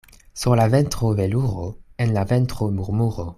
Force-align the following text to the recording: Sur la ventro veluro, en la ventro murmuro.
Sur 0.33 0.55
la 0.55 0.67
ventro 0.67 1.13
veluro, 1.13 1.77
en 2.05 2.11
la 2.17 2.25
ventro 2.33 2.71
murmuro. 2.71 3.27